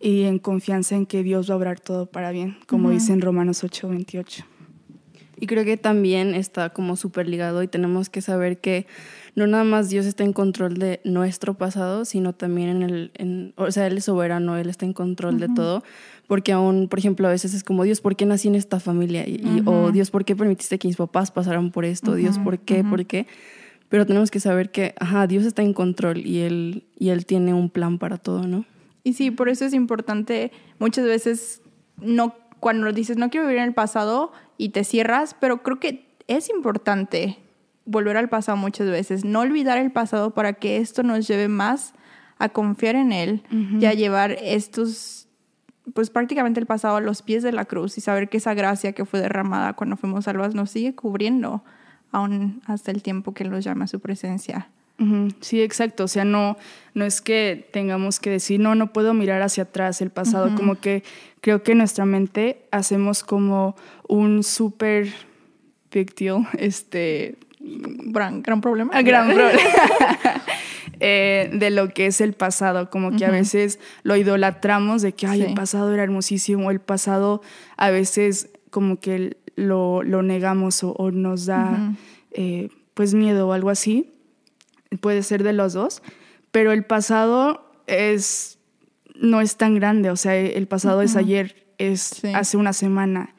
y 0.00 0.22
en 0.22 0.38
confianza 0.38 0.96
en 0.96 1.04
que 1.04 1.22
Dios 1.22 1.50
va 1.50 1.54
a 1.54 1.56
obrar 1.58 1.78
todo 1.78 2.06
para 2.06 2.30
bien, 2.30 2.56
como 2.66 2.90
dice 2.90 3.12
en 3.12 3.20
Romanos 3.20 3.62
8:28. 3.62 4.44
Y 5.42 5.48
creo 5.48 5.64
que 5.64 5.76
también 5.76 6.36
está 6.36 6.70
como 6.70 6.94
súper 6.94 7.28
ligado 7.28 7.64
y 7.64 7.66
tenemos 7.66 8.08
que 8.08 8.22
saber 8.22 8.58
que 8.58 8.86
no 9.34 9.48
nada 9.48 9.64
más 9.64 9.90
Dios 9.90 10.06
está 10.06 10.22
en 10.22 10.32
control 10.32 10.74
de 10.74 11.00
nuestro 11.02 11.54
pasado, 11.54 12.04
sino 12.04 12.32
también 12.32 12.68
en 12.68 12.82
el, 12.84 13.10
en, 13.14 13.52
o 13.56 13.68
sea, 13.72 13.88
Él 13.88 13.98
es 13.98 14.04
soberano, 14.04 14.56
Él 14.56 14.70
está 14.70 14.84
en 14.86 14.92
control 14.92 15.40
de 15.40 15.48
todo, 15.48 15.82
porque 16.28 16.52
aún, 16.52 16.86
por 16.86 17.00
ejemplo, 17.00 17.26
a 17.26 17.32
veces 17.32 17.54
es 17.54 17.64
como, 17.64 17.82
Dios, 17.82 18.00
¿por 18.00 18.14
qué 18.14 18.24
nací 18.24 18.46
en 18.46 18.54
esta 18.54 18.78
familia? 18.78 19.28
Y, 19.28 19.64
O 19.66 19.90
Dios, 19.90 20.12
¿por 20.12 20.24
qué 20.24 20.36
permitiste 20.36 20.78
que 20.78 20.86
mis 20.86 20.96
papás 20.96 21.32
pasaran 21.32 21.72
por 21.72 21.84
esto? 21.84 22.14
Dios, 22.14 22.38
¿por 22.38 22.60
qué? 22.60 22.84
¿Por 22.84 23.04
qué? 23.04 23.26
Pero 23.88 24.06
tenemos 24.06 24.30
que 24.30 24.38
saber 24.38 24.70
que, 24.70 24.94
ajá, 25.00 25.26
Dios 25.26 25.44
está 25.44 25.62
en 25.62 25.72
control 25.72 26.18
y 26.24 26.38
Él, 26.38 26.84
y 27.00 27.08
él 27.08 27.26
tiene 27.26 27.52
un 27.52 27.68
plan 27.68 27.98
para 27.98 28.16
todo, 28.16 28.46
¿no? 28.46 28.64
Y 29.02 29.14
sí, 29.14 29.32
por 29.32 29.48
eso 29.48 29.64
es 29.64 29.74
importante 29.74 30.52
muchas 30.78 31.04
veces, 31.04 31.62
no, 32.00 32.36
cuando 32.60 32.92
dices, 32.92 33.16
no 33.16 33.28
quiero 33.28 33.48
vivir 33.48 33.58
en 33.58 33.70
el 33.70 33.74
pasado 33.74 34.30
y 34.62 34.68
te 34.68 34.84
cierras, 34.84 35.34
pero 35.40 35.64
creo 35.64 35.80
que 35.80 36.06
es 36.28 36.48
importante 36.48 37.36
volver 37.84 38.16
al 38.16 38.28
pasado 38.28 38.56
muchas 38.56 38.88
veces, 38.88 39.24
no 39.24 39.40
olvidar 39.40 39.76
el 39.76 39.90
pasado 39.90 40.34
para 40.34 40.52
que 40.52 40.76
esto 40.76 41.02
nos 41.02 41.26
lleve 41.26 41.48
más 41.48 41.94
a 42.38 42.48
confiar 42.50 42.94
en 42.94 43.10
Él 43.10 43.42
y 43.50 43.86
a 43.86 43.92
llevar 43.92 44.30
estos, 44.40 45.26
pues 45.94 46.10
prácticamente 46.10 46.60
el 46.60 46.66
pasado 46.66 46.94
a 46.94 47.00
los 47.00 47.22
pies 47.22 47.42
de 47.42 47.50
la 47.50 47.64
cruz 47.64 47.98
y 47.98 48.00
saber 48.00 48.28
que 48.28 48.36
esa 48.36 48.54
gracia 48.54 48.92
que 48.92 49.04
fue 49.04 49.20
derramada 49.20 49.72
cuando 49.72 49.96
fuimos 49.96 50.26
salvas 50.26 50.54
nos 50.54 50.70
sigue 50.70 50.94
cubriendo 50.94 51.64
aún 52.12 52.62
hasta 52.66 52.92
el 52.92 53.02
tiempo 53.02 53.34
que 53.34 53.42
Él 53.42 53.50
nos 53.50 53.64
llama 53.64 53.86
a 53.86 53.88
su 53.88 53.98
presencia. 53.98 54.70
Sí, 55.40 55.60
exacto. 55.60 56.04
O 56.04 56.08
sea, 56.08 56.24
no, 56.24 56.56
no 56.94 57.04
es 57.04 57.20
que 57.20 57.68
tengamos 57.72 58.20
que 58.20 58.30
decir, 58.30 58.60
no, 58.60 58.74
no 58.74 58.92
puedo 58.92 59.14
mirar 59.14 59.42
hacia 59.42 59.64
atrás 59.64 60.00
el 60.00 60.10
pasado. 60.10 60.54
Como 60.54 60.76
que 60.76 61.02
creo 61.40 61.62
que 61.62 61.72
en 61.72 61.78
nuestra 61.78 62.04
mente 62.04 62.66
hacemos 62.70 63.24
como 63.24 63.76
un 64.08 64.42
súper 64.42 65.12
big 65.90 66.14
deal, 66.14 66.46
este, 66.58 67.36
gran, 67.60 68.42
gran 68.42 68.60
problema. 68.60 69.00
Gran 69.02 69.32
problema. 69.32 69.58
Eh, 71.04 71.50
de 71.52 71.70
lo 71.70 71.88
que 71.88 72.06
es 72.06 72.20
el 72.20 72.32
pasado, 72.32 72.88
como 72.88 73.16
que 73.16 73.24
a 73.24 73.30
veces 73.30 73.80
lo 74.04 74.14
idolatramos 74.14 75.02
de 75.02 75.12
que, 75.12 75.26
ay, 75.26 75.42
el 75.42 75.54
pasado 75.54 75.92
era 75.92 76.04
hermosísimo, 76.04 76.70
el 76.70 76.80
pasado 76.80 77.42
a 77.76 77.90
veces 77.90 78.50
como 78.70 79.00
que 79.00 79.36
lo, 79.56 80.04
lo 80.04 80.22
negamos 80.22 80.84
o, 80.84 81.10
nos 81.10 81.46
da 81.46 81.92
eh, 82.30 82.68
pues 82.94 83.14
miedo 83.14 83.48
o 83.48 83.52
algo 83.52 83.70
así, 83.70 84.11
puede 85.00 85.22
ser 85.22 85.42
de 85.42 85.52
los 85.52 85.72
dos, 85.72 86.02
pero 86.50 86.72
el 86.72 86.84
pasado 86.84 87.64
es, 87.86 88.58
no 89.14 89.40
es 89.40 89.56
tan 89.56 89.74
grande, 89.74 90.10
o 90.10 90.16
sea, 90.16 90.36
el 90.36 90.66
pasado 90.68 91.02
es 91.02 91.16
ayer, 91.16 91.66
es 91.78 92.22
hace 92.34 92.56
una 92.56 92.72
semana 92.72 93.34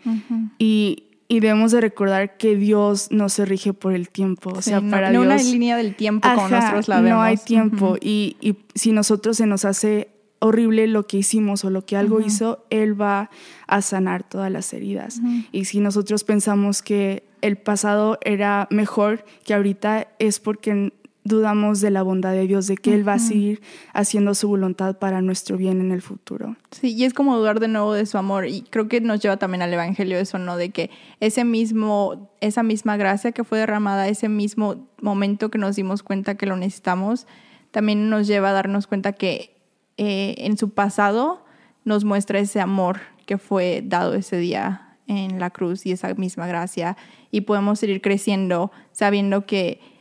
y 0.57 1.09
y 1.33 1.39
debemos 1.39 1.71
de 1.71 1.81
recordar 1.81 2.37
que 2.37 2.55
Dios 2.55 3.07
no 3.09 3.27
se 3.27 3.45
rige 3.45 3.73
por 3.73 3.93
el 3.93 4.09
tiempo. 4.09 4.51
O 4.51 4.61
sea, 4.61 4.81
para 4.81 5.11
no 5.11 5.21
Dios. 5.21 5.25
No 5.25 5.33
hay 5.33 5.51
línea 5.51 5.77
del 5.77 5.95
tiempo 5.95 6.29
como 6.29 6.47
nosotros 6.47 6.87
la 6.87 7.01
vemos. 7.01 7.17
No 7.17 7.23
hay 7.23 7.37
tiempo. 7.37 7.97
y, 7.99 8.37
y, 8.39 8.57
si 8.75 8.91
nosotros 8.91 9.37
se 9.37 9.47
nos 9.47 9.65
hace 9.65 10.09
horrible 10.37 10.85
lo 10.87 11.07
que 11.07 11.17
hicimos 11.17 11.65
o 11.65 11.71
lo 11.71 11.85
que 11.85 11.97
algo 11.97 12.19
hizo, 12.19 12.65
Él 12.69 12.99
va 12.99 13.31
a 13.65 13.81
sanar 13.81 14.21
todas 14.21 14.51
las 14.51 14.73
heridas. 14.73 15.21
Y 15.51 15.65
si 15.65 15.79
nosotros 15.79 16.23
pensamos 16.23 16.83
que 16.83 17.23
el 17.41 17.57
pasado 17.57 18.19
era 18.21 18.67
mejor 18.69 19.25
que 19.43 19.53
ahorita 19.53 20.09
es 20.19 20.39
porque 20.39 20.93
dudamos 21.23 21.79
de 21.79 21.89
la 21.89 22.03
bondad 22.03 22.31
de 22.31 22.47
Dios, 22.47 22.67
de 22.67 22.75
que 22.75 22.93
Él 22.93 23.07
va 23.07 23.13
a 23.13 23.19
seguir 23.19 23.61
haciendo 23.93 24.35
su 24.35 24.47
voluntad 24.47 24.97
para 24.97 25.21
nuestro 25.21 25.57
bien 25.57 25.79
en 25.79 25.91
el 25.91 26.01
futuro. 26.01 26.55
Sí, 26.71 26.93
y 26.93 27.05
es 27.05 27.13
como 27.13 27.37
dudar 27.37 27.59
de 27.59 27.67
nuevo 27.67 27.93
de 27.93 28.05
su 28.05 28.17
amor. 28.17 28.47
Y 28.47 28.61
creo 28.63 28.87
que 28.87 28.99
nos 29.01 29.21
lleva 29.21 29.37
también 29.37 29.61
al 29.61 29.73
Evangelio 29.73 30.17
eso, 30.17 30.37
¿no? 30.37 30.57
De 30.57 30.71
que 30.71 30.89
ese 31.19 31.45
mismo, 31.45 32.29
esa 32.41 32.63
misma 32.63 32.97
gracia 32.97 33.31
que 33.31 33.43
fue 33.43 33.59
derramada, 33.59 34.07
ese 34.07 34.27
mismo 34.27 34.87
momento 35.01 35.49
que 35.49 35.57
nos 35.57 35.75
dimos 35.75 36.03
cuenta 36.03 36.35
que 36.35 36.45
lo 36.45 36.57
necesitamos, 36.57 37.25
también 37.71 38.09
nos 38.09 38.27
lleva 38.27 38.49
a 38.49 38.53
darnos 38.53 38.87
cuenta 38.87 39.13
que 39.13 39.55
eh, 39.97 40.35
en 40.39 40.57
su 40.57 40.71
pasado 40.71 41.45
nos 41.85 42.03
muestra 42.03 42.39
ese 42.39 42.59
amor 42.59 42.99
que 43.25 43.37
fue 43.37 43.81
dado 43.85 44.13
ese 44.13 44.37
día 44.37 44.97
en 45.07 45.39
la 45.39 45.49
cruz 45.49 45.85
y 45.85 45.91
esa 45.91 46.13
misma 46.15 46.47
gracia. 46.47 46.97
Y 47.31 47.41
podemos 47.41 47.79
seguir 47.79 48.01
creciendo 48.01 48.71
sabiendo 48.91 49.45
que 49.45 49.92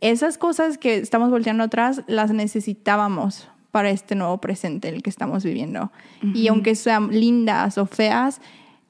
esas 0.00 0.38
cosas 0.38 0.78
que 0.78 0.96
estamos 0.96 1.30
volteando 1.30 1.64
atrás 1.64 2.02
las 2.06 2.30
necesitábamos 2.32 3.48
para 3.70 3.90
este 3.90 4.14
nuevo 4.14 4.38
presente 4.38 4.88
en 4.88 4.96
el 4.96 5.02
que 5.02 5.10
estamos 5.10 5.44
viviendo. 5.44 5.92
Y 6.34 6.48
aunque 6.48 6.74
sean 6.74 7.08
lindas 7.10 7.78
o 7.78 7.86
feas, 7.86 8.40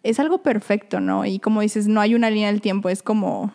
es 0.02 0.18
algo 0.20 0.38
perfecto, 0.38 1.00
¿no? 1.00 1.26
Y 1.26 1.38
como 1.38 1.60
dices, 1.60 1.86
no 1.86 2.00
hay 2.00 2.14
una 2.14 2.30
línea 2.30 2.50
del 2.50 2.60
tiempo, 2.60 2.88
es 2.88 3.02
como, 3.02 3.52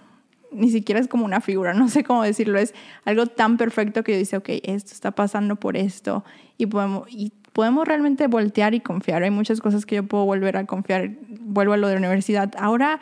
ni 0.51 0.69
siquiera 0.69 0.99
es 0.99 1.07
como 1.07 1.25
una 1.25 1.41
figura, 1.41 1.73
no 1.73 1.89
sé 1.89 2.03
cómo 2.03 2.23
decirlo, 2.23 2.59
es 2.59 2.73
algo 3.05 3.25
tan 3.25 3.57
perfecto 3.57 4.03
que 4.03 4.17
dice, 4.17 4.37
ok, 4.37 4.49
esto 4.63 4.91
está 4.93 5.11
pasando 5.11 5.55
por 5.55 5.77
esto 5.77 6.23
y 6.57 6.67
podemos, 6.67 7.07
y 7.09 7.31
podemos 7.53 7.87
realmente 7.87 8.27
voltear 8.27 8.75
y 8.75 8.81
confiar. 8.81 9.23
Hay 9.23 9.31
muchas 9.31 9.61
cosas 9.61 9.85
que 9.85 9.95
yo 9.95 10.03
puedo 10.03 10.25
volver 10.25 10.57
a 10.57 10.65
confiar, 10.65 11.11
vuelvo 11.39 11.73
a 11.73 11.77
lo 11.77 11.87
de 11.87 11.95
la 11.95 11.99
universidad. 11.99 12.53
Ahora, 12.59 12.99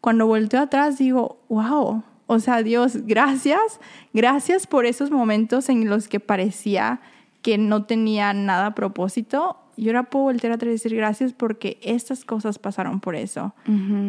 cuando 0.00 0.26
volteo 0.26 0.60
atrás, 0.60 0.96
digo, 0.96 1.38
wow, 1.48 2.02
o 2.26 2.40
sea, 2.40 2.62
Dios, 2.62 3.06
gracias, 3.06 3.80
gracias 4.12 4.66
por 4.66 4.86
esos 4.86 5.10
momentos 5.10 5.68
en 5.68 5.88
los 5.88 6.08
que 6.08 6.20
parecía 6.20 7.00
que 7.42 7.58
no 7.58 7.84
tenía 7.84 8.32
nada 8.32 8.66
a 8.66 8.74
propósito. 8.74 9.58
Y 9.76 9.88
ahora 9.88 10.04
puedo 10.04 10.24
volver 10.24 10.52
a 10.52 10.56
decir 10.56 10.94
gracias 10.96 11.32
porque 11.32 11.78
estas 11.82 12.24
cosas 12.24 12.58
pasaron 12.58 13.00
por 13.00 13.14
eso. 13.14 13.54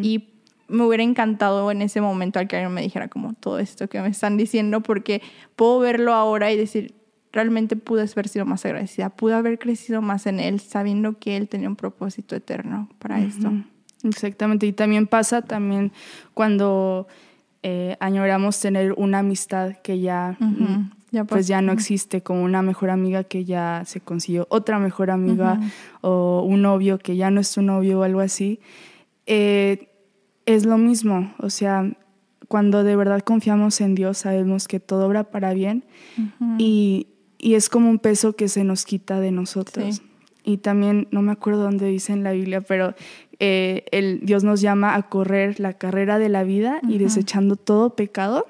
Y 0.01 0.29
me 0.67 0.83
hubiera 0.83 1.03
encantado 1.03 1.69
en 1.71 1.81
ese 1.81 2.01
momento 2.01 2.39
al 2.39 2.47
que 2.47 2.55
alguien 2.55 2.73
me 2.73 2.81
dijera 2.81 3.07
como 3.07 3.33
todo 3.33 3.59
esto 3.59 3.87
que 3.87 4.01
me 4.01 4.07
están 4.07 4.37
diciendo 4.37 4.81
porque 4.81 5.21
puedo 5.55 5.79
verlo 5.79 6.13
ahora 6.13 6.51
y 6.51 6.57
decir, 6.57 6.95
realmente 7.31 7.75
pude 7.75 8.01
haber 8.01 8.27
sido 8.27 8.45
más 8.45 8.65
agradecida, 8.65 9.09
pude 9.09 9.35
haber 9.35 9.59
crecido 9.59 10.01
más 10.01 10.25
en 10.25 10.39
él 10.39 10.59
sabiendo 10.59 11.19
que 11.19 11.37
él 11.37 11.47
tenía 11.47 11.69
un 11.69 11.75
propósito 11.75 12.35
eterno 12.35 12.89
para 12.99 13.21
esto. 13.21 13.51
Exactamente, 14.03 14.65
y 14.65 14.73
también 14.73 15.07
pasa 15.07 15.41
también 15.41 15.91
cuando 16.33 17.07
eh, 17.63 17.97
añoramos 17.99 18.59
tener 18.59 18.93
una 18.93 19.19
amistad 19.19 19.77
que 19.83 19.99
ya, 19.99 20.37
ya 21.11 21.23
pues 21.23 21.47
ya 21.47 21.61
no 21.61 21.71
existe, 21.71 22.21
como 22.21 22.43
una 22.43 22.61
mejor 22.61 22.89
amiga 22.89 23.23
que 23.23 23.45
ya 23.45 23.83
se 23.85 23.99
consiguió 23.99 24.47
otra 24.49 24.79
mejor 24.79 25.09
amiga 25.09 25.59
o 26.01 26.43
un 26.47 26.61
novio 26.61 26.99
que 26.99 27.15
ya 27.15 27.31
no 27.31 27.41
es 27.41 27.51
tu 27.51 27.61
novio 27.61 27.99
o 27.99 28.03
algo 28.03 28.19
así. 28.19 28.59
Eh, 29.25 29.89
es 30.45 30.65
lo 30.65 30.77
mismo, 30.77 31.33
o 31.39 31.49
sea, 31.49 31.91
cuando 32.47 32.83
de 32.83 32.95
verdad 32.95 33.21
confiamos 33.21 33.81
en 33.81 33.95
Dios 33.95 34.19
sabemos 34.19 34.67
que 34.67 34.79
todo 34.79 35.05
obra 35.07 35.25
para 35.25 35.53
bien 35.53 35.83
y, 36.57 37.07
y, 37.37 37.55
es 37.55 37.67
como 37.67 37.89
un 37.89 37.99
peso 37.99 38.33
que 38.33 38.47
se 38.47 38.63
nos 38.63 38.85
quita 38.85 39.19
de 39.19 39.31
nosotros. 39.31 40.01
Y 40.47 40.59
también, 40.59 41.09
no 41.11 41.21
me 41.21 41.33
acuerdo 41.33 41.63
dónde 41.63 41.87
dice 41.87 42.13
en 42.13 42.23
la 42.23 42.31
Biblia, 42.31 42.61
pero 42.61 42.95
eh, 43.37 43.83
el, 43.91 44.21
Dios 44.23 44.45
nos 44.45 44.61
llama 44.61 44.95
a 44.95 45.03
correr 45.03 45.59
la 45.59 45.73
carrera 45.73 46.19
de 46.19 46.29
la 46.29 46.43
vida 46.43 46.79
y 46.87 46.99
desechando 46.99 47.57
todo 47.57 47.97
pecado, 47.97 48.47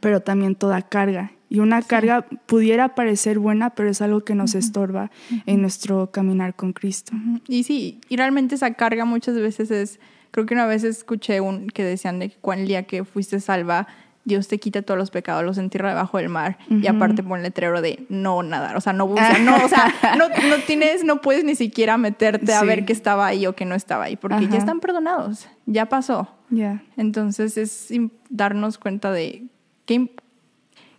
pero 0.00 0.22
también 0.22 0.56
toda 0.56 0.82
carga. 0.82 1.30
Y 1.48 1.60
una 1.60 1.82
carga 1.82 2.22
pudiera 2.46 2.96
parecer 2.96 3.38
buena, 3.38 3.70
pero 3.70 3.90
es 3.90 4.02
algo 4.02 4.24
que 4.24 4.34
nos 4.34 4.56
estorba 4.56 5.12
en 5.46 5.60
nuestro 5.60 6.10
caminar 6.10 6.56
con 6.56 6.72
Cristo. 6.72 7.12
Y 7.46 7.62
sí, 7.62 8.00
y 8.08 8.16
realmente 8.16 8.56
esa 8.56 8.74
carga 8.74 9.04
muchas 9.04 9.36
veces 9.36 9.70
es, 9.70 10.00
creo 10.32 10.46
que 10.46 10.54
una 10.54 10.66
vez 10.66 10.82
escuché 10.82 11.40
un 11.40 11.68
que 11.68 11.84
decían 11.84 12.18
de 12.18 12.30
que 12.30 12.38
el 12.54 12.66
día 12.66 12.88
que 12.88 13.04
fuiste 13.04 13.38
salva, 13.38 13.86
Dios 14.24 14.48
te 14.48 14.58
quita 14.58 14.82
todos 14.82 14.96
los 14.96 15.10
pecados, 15.10 15.44
los 15.44 15.58
entierra 15.58 15.90
debajo 15.90 16.18
del 16.18 16.30
mar 16.30 16.56
y 16.70 16.86
aparte 16.86 17.22
pone 17.22 17.36
el 17.36 17.42
letrero 17.42 17.82
de 17.82 18.06
no 18.08 18.42
nadar, 18.42 18.76
o 18.76 18.80
sea, 18.80 18.94
no 18.94 19.06
bucear, 19.06 19.40
no, 19.40 19.54
o 19.56 19.68
sea, 19.68 19.94
no, 20.18 20.28
no, 20.28 20.56
tienes, 20.66 21.04
no 21.04 21.20
puedes 21.20 21.44
ni 21.44 21.54
siquiera 21.54 21.98
meterte 21.98 22.54
a 22.54 22.62
ver 22.62 22.86
qué 22.86 22.92
estaba 22.94 23.26
ahí 23.26 23.46
o 23.46 23.54
qué 23.54 23.66
no 23.66 23.74
estaba 23.74 24.04
ahí, 24.04 24.16
porque 24.16 24.48
ya 24.48 24.56
están 24.56 24.80
perdonados, 24.80 25.46
ya 25.66 25.86
pasó. 25.86 26.28
Ya. 26.50 26.82
Entonces 26.96 27.58
es 27.58 27.92
darnos 28.30 28.78
cuenta 28.78 29.12
de 29.12 29.44
qué, 29.84 30.10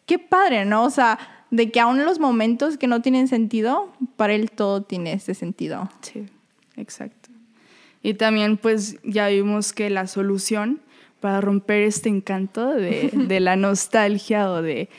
qué 0.06 0.20
padre, 0.20 0.66
¿no? 0.66 0.84
O 0.84 0.90
sea, 0.90 1.18
de 1.50 1.72
que 1.72 1.80
aún 1.80 2.06
los 2.06 2.20
momentos 2.20 2.78
que 2.78 2.88
no 2.88 3.02
tienen 3.02 3.28
sentido, 3.28 3.92
para 4.18 4.34
él 4.34 4.52
todo 4.52 4.84
tiene 4.84 5.14
ese 5.14 5.34
sentido. 5.34 5.90
Sí, 6.02 6.26
exacto. 6.76 7.30
Y 8.04 8.14
también 8.14 8.58
pues 8.58 8.98
ya 9.04 9.30
vimos 9.30 9.74
que 9.74 9.90
la 9.90 10.06
solución 10.06 10.82
para 11.26 11.42
romper 11.42 11.82
este 11.82 12.08
encanto 12.08 12.70
de, 12.70 13.10
de 13.12 13.40
la 13.40 13.56
nostalgia 13.56 14.52
o 14.52 14.62
de 14.62 14.90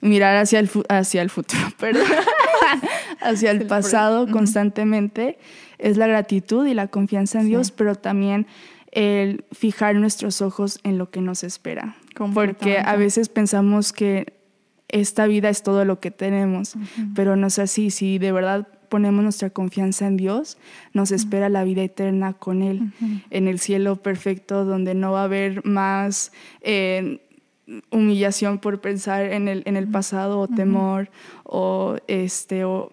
mirar 0.00 0.36
hacia 0.36 0.60
el, 0.60 0.70
hacia 0.88 1.22
el 1.22 1.28
futuro, 1.28 1.60
perdón, 1.76 2.06
hacia 3.20 3.50
el 3.50 3.66
pasado 3.66 4.30
constantemente, 4.30 5.38
es 5.78 5.96
la 5.96 6.06
gratitud 6.06 6.68
y 6.68 6.74
la 6.74 6.86
confianza 6.86 7.40
en 7.40 7.48
Dios, 7.48 7.72
pero 7.72 7.96
también 7.96 8.46
el 8.92 9.44
fijar 9.50 9.96
nuestros 9.96 10.40
ojos 10.40 10.78
en 10.84 10.98
lo 10.98 11.10
que 11.10 11.20
nos 11.20 11.42
espera. 11.42 11.96
Porque 12.32 12.78
a 12.78 12.94
veces 12.94 13.28
pensamos 13.28 13.92
que 13.92 14.34
esta 14.86 15.26
vida 15.26 15.48
es 15.48 15.64
todo 15.64 15.84
lo 15.84 15.98
que 15.98 16.12
tenemos, 16.12 16.76
pero 17.16 17.34
no 17.34 17.48
es 17.48 17.58
así. 17.58 17.90
Si 17.90 18.18
de 18.18 18.30
verdad 18.30 18.68
ponemos 18.92 19.22
nuestra 19.22 19.48
confianza 19.48 20.06
en 20.06 20.18
Dios, 20.18 20.58
nos 20.92 21.12
espera 21.12 21.48
la 21.48 21.64
vida 21.64 21.82
eterna 21.82 22.34
con 22.34 22.60
Él, 22.60 22.92
en 23.30 23.48
el 23.48 23.58
cielo 23.58 23.96
perfecto, 23.96 24.66
donde 24.66 24.94
no 24.94 25.12
va 25.12 25.22
a 25.22 25.24
haber 25.24 25.64
más 25.64 26.30
eh, 26.60 27.22
humillación 27.90 28.58
por 28.58 28.82
pensar 28.82 29.32
en 29.32 29.48
el, 29.48 29.62
en 29.64 29.78
el 29.78 29.88
pasado 29.88 30.40
o 30.40 30.46
temor 30.46 31.08
o, 31.42 31.96
este, 32.06 32.66
o, 32.66 32.92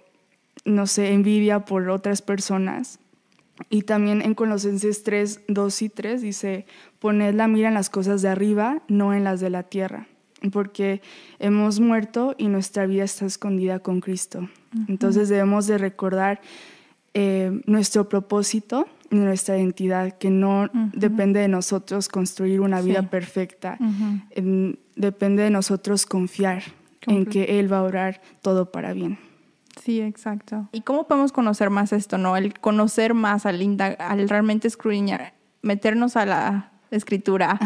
no 0.63 0.87
sé, 0.87 1.11
envidia 1.11 1.65
por 1.65 1.89
otras 1.89 2.21
personas. 2.21 2.99
Y 3.69 3.81
también 3.81 4.21
en 4.21 4.35
Colosenses 4.35 5.03
3, 5.03 5.41
2 5.49 5.81
y 5.81 5.89
3 5.89 6.21
dice, 6.21 6.65
poned 6.99 7.35
la 7.35 7.49
mira 7.49 7.67
en 7.67 7.73
las 7.73 7.89
cosas 7.89 8.21
de 8.21 8.29
arriba, 8.29 8.83
no 8.87 9.13
en 9.13 9.25
las 9.25 9.41
de 9.41 9.49
la 9.49 9.63
tierra 9.63 10.07
porque 10.51 11.01
hemos 11.39 11.79
muerto 11.79 12.35
y 12.37 12.47
nuestra 12.47 12.85
vida 12.85 13.03
está 13.03 13.25
escondida 13.25 13.79
con 13.79 14.01
Cristo. 14.01 14.49
Entonces 14.87 15.29
debemos 15.29 15.67
de 15.67 15.77
recordar 15.77 16.41
eh, 17.13 17.61
nuestro 17.65 18.07
propósito 18.07 18.87
y 19.09 19.15
nuestra 19.15 19.57
identidad, 19.57 20.17
que 20.17 20.29
no 20.29 20.69
depende 20.93 21.39
de 21.39 21.47
nosotros 21.47 22.07
construir 22.07 22.61
una 22.61 22.81
vida 22.81 23.03
perfecta, 23.09 23.77
depende 24.95 25.43
de 25.43 25.49
nosotros 25.49 26.05
confiar 26.05 26.63
en 27.07 27.25
que 27.25 27.59
Él 27.59 27.71
va 27.71 27.79
a 27.79 27.83
orar 27.83 28.21
todo 28.41 28.71
para 28.71 28.93
bien. 28.93 29.17
Sí, 29.81 30.01
exacto. 30.01 30.67
¿Y 30.71 30.81
cómo 30.81 31.07
podemos 31.07 31.31
conocer 31.31 31.69
más 31.69 31.93
esto, 31.93 32.17
no? 32.17 32.35
El 32.37 32.59
conocer 32.59 33.13
más 33.13 33.45
al, 33.45 33.77
al 33.97 34.29
realmente 34.29 34.67
escudriñar, 34.67 35.33
meternos 35.61 36.15
a 36.15 36.25
la 36.25 36.68
escritura, 36.91 37.59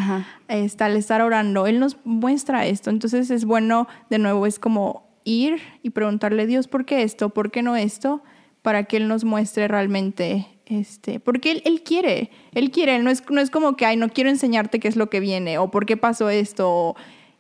está, 0.48 0.86
al 0.86 0.96
estar 0.96 1.22
orando, 1.22 1.68
Él 1.68 1.80
nos 1.80 1.98
muestra 2.04 2.66
esto. 2.66 2.90
Entonces 2.90 3.30
es 3.30 3.46
bueno, 3.46 3.88
de 4.10 4.20
nuevo, 4.20 4.46
es 4.46 4.60
como 4.60 5.08
ir 5.24 5.62
y 5.82 5.92
preguntarle, 5.92 6.48
Dios, 6.48 6.68
¿por 6.68 6.86
qué 6.86 7.04
esto? 7.04 7.30
¿Por 7.30 7.52
qué 7.52 7.62
no 7.62 7.76
esto? 7.76 8.24
Para 8.62 8.84
que 8.84 8.98
Él 8.98 9.08
nos 9.08 9.24
muestre 9.24 9.68
realmente, 9.68 10.48
este, 10.66 11.20
porque 11.20 11.52
Él, 11.52 11.62
él 11.66 11.84
quiere, 11.84 12.32
Él 12.54 12.72
quiere, 12.72 13.00
no 13.00 13.10
es, 13.10 13.24
no 13.30 13.42
es 13.42 13.50
como 13.50 13.76
que, 13.76 13.86
ay, 13.86 13.98
no 13.98 14.10
quiero 14.10 14.30
enseñarte 14.30 14.80
qué 14.80 14.88
es 14.88 14.96
lo 14.96 15.10
que 15.10 15.20
viene 15.20 15.58
o 15.58 15.72
por 15.72 15.86
qué 15.86 15.98
pasó 15.98 16.30
esto. 16.30 16.96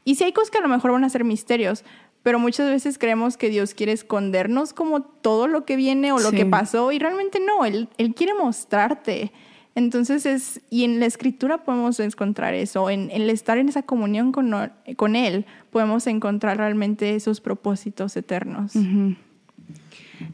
y 0.06 0.16
si 0.16 0.24
hay 0.24 0.32
cosas 0.32 0.52
que 0.52 0.58
a 0.58 0.62
lo 0.62 0.70
mejor 0.70 0.92
van 0.92 1.04
a 1.04 1.10
ser 1.10 1.24
misterios, 1.24 1.84
pero 2.24 2.40
muchas 2.40 2.70
veces 2.70 2.98
creemos 2.98 3.36
que 3.36 3.50
Dios 3.50 3.74
quiere 3.74 3.92
escondernos 3.92 4.74
como 4.74 5.02
todo 5.02 5.48
lo 5.48 5.66
que 5.66 5.76
viene 5.76 6.14
o 6.14 6.20
lo 6.20 6.32
que 6.32 6.46
pasó 6.46 6.94
y 6.94 7.00
realmente 7.00 7.42
no, 7.42 7.66
Él, 7.66 7.90
él 7.98 8.16
quiere 8.16 8.34
mostrarte. 8.34 9.34
Entonces 9.76 10.26
es, 10.28 10.62
y 10.70 10.84
en 10.84 11.00
la 11.00 11.08
escritura 11.08 11.64
podemos 11.64 12.00
encontrar 12.00 12.54
eso, 12.54 12.90
en, 12.90 13.10
el 13.10 13.30
estar 13.30 13.58
en 13.58 13.70
esa 13.70 13.82
comunión 13.82 14.32
con, 14.32 14.54
con, 14.96 15.16
Él, 15.16 15.46
podemos 15.72 16.06
encontrar 16.06 16.58
realmente 16.58 17.16
esos 17.16 17.42
propósitos 17.42 18.16
eternos. 18.16 18.74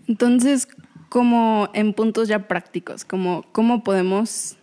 Entonces, 0.07 0.67
como 1.07 1.69
en 1.73 1.93
puntos 1.93 2.27
ya 2.27 2.47
prácticos, 2.47 3.05
como 3.05 3.45
cómo 3.53 3.81
podemos, 3.81 4.57